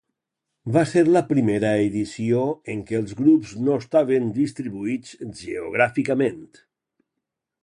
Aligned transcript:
Va 0.77 0.81
ser 0.91 1.03
la 1.09 1.21
primera 1.31 1.73
edició 1.89 2.41
en 2.75 2.81
què 2.89 2.99
els 3.01 3.15
grups 3.21 3.53
no 3.69 3.77
estaven 3.85 4.35
distribuïts 4.41 5.15
geogràficament. 5.45 6.45